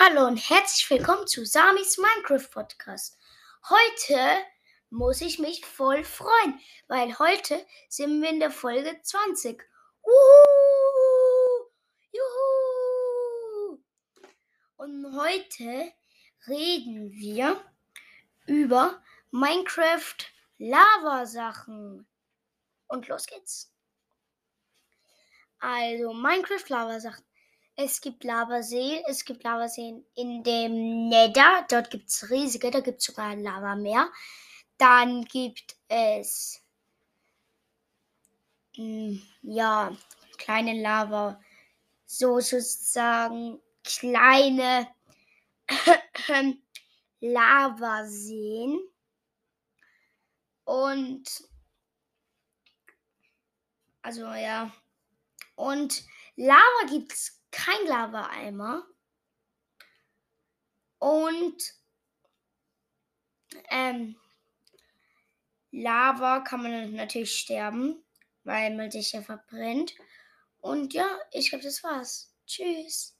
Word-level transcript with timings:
Hallo 0.00 0.28
und 0.28 0.36
herzlich 0.36 0.88
willkommen 0.90 1.26
zu 1.26 1.44
Samis 1.44 1.98
Minecraft 1.98 2.48
Podcast. 2.52 3.18
Heute 3.68 4.44
muss 4.90 5.20
ich 5.20 5.40
mich 5.40 5.66
voll 5.66 6.04
freuen, 6.04 6.60
weil 6.86 7.18
heute 7.18 7.66
sind 7.88 8.22
wir 8.22 8.30
in 8.30 8.38
der 8.38 8.52
Folge 8.52 8.96
20. 9.02 9.60
Uhu, 10.04 11.70
juhu. 12.12 13.82
Und 14.76 15.16
heute 15.20 15.92
reden 16.46 17.10
wir 17.10 17.60
über 18.46 19.02
Minecraft 19.32 20.18
Lava 20.58 21.26
Sachen. 21.26 22.06
Und 22.86 23.08
los 23.08 23.26
geht's. 23.26 23.74
Also 25.58 26.12
Minecraft 26.12 26.68
Lava 26.68 27.00
Sachen. 27.00 27.27
Es 27.80 28.00
gibt 28.00 28.24
Lavaseen. 28.24 29.04
Es 29.06 29.24
gibt 29.24 29.44
Lavaseen 29.44 30.04
in 30.16 30.42
dem 30.42 31.08
Nether. 31.08 31.64
Dort 31.70 31.90
gibt 31.90 32.08
es 32.08 32.28
riesige. 32.28 32.72
Da 32.72 32.80
gibt 32.80 32.98
es 32.98 33.04
sogar 33.04 33.26
ein 33.26 33.44
Lavameer. 33.44 34.10
Dann 34.78 35.24
gibt 35.24 35.76
es 35.86 36.60
mh, 38.76 38.82
hm, 38.82 39.22
ja 39.42 39.96
kleine 40.38 40.82
Lava. 40.82 41.40
So 42.04 42.40
sozusagen 42.40 43.60
kleine 43.84 44.88
Lavaseen. 47.20 48.80
Und 50.64 51.44
also 54.02 54.26
ja. 54.34 54.72
Und 55.54 56.04
Lava 56.34 56.86
gibt 56.88 57.12
es 57.12 57.37
kein 57.58 57.86
Lava-Eimer. 57.86 58.86
Und 60.98 61.74
ähm, 63.70 64.16
Lava 65.70 66.40
kann 66.40 66.62
man 66.62 66.94
natürlich 66.94 67.34
sterben, 67.34 68.04
weil 68.44 68.74
man 68.76 68.90
sich 68.90 69.12
ja 69.12 69.22
verbrennt. 69.22 69.94
Und 70.60 70.94
ja, 70.94 71.18
ich 71.32 71.50
glaube, 71.50 71.64
das 71.64 71.82
war's. 71.82 72.32
Tschüss. 72.46 73.17